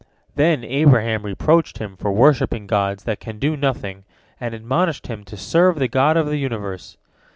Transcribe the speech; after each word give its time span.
Then 0.33 0.63
Abraham 0.63 1.21
reproached 1.21 1.77
him 1.77 1.95
for 1.95 2.11
worshipping 2.11 2.65
gods 2.65 3.03
that 3.03 3.19
can 3.19 3.37
do 3.37 3.55
nothing, 3.55 4.03
and 4.39 4.55
admonished 4.55 5.05
him 5.05 5.23
to 5.25 5.37
serve 5.37 5.77
the 5.77 5.87
God 5.87 6.17
of 6.17 6.25
the 6.25 6.37
universe. 6.37 6.97